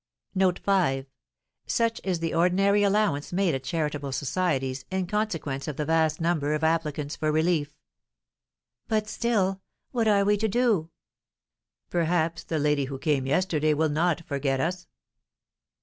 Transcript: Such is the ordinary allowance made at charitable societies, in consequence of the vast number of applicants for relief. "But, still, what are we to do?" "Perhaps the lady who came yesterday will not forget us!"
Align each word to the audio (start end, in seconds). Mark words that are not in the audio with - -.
Such 1.67 2.01
is 2.03 2.21
the 2.21 2.33
ordinary 2.33 2.81
allowance 2.81 3.31
made 3.31 3.53
at 3.53 3.63
charitable 3.63 4.11
societies, 4.11 4.83
in 4.89 5.05
consequence 5.05 5.67
of 5.67 5.77
the 5.77 5.85
vast 5.85 6.19
number 6.19 6.55
of 6.55 6.63
applicants 6.63 7.15
for 7.15 7.31
relief. 7.31 7.75
"But, 8.87 9.07
still, 9.07 9.61
what 9.91 10.07
are 10.07 10.25
we 10.25 10.37
to 10.37 10.47
do?" 10.47 10.89
"Perhaps 11.91 12.45
the 12.45 12.57
lady 12.57 12.85
who 12.85 12.97
came 12.97 13.27
yesterday 13.27 13.75
will 13.75 13.89
not 13.89 14.25
forget 14.25 14.59
us!" 14.59 14.87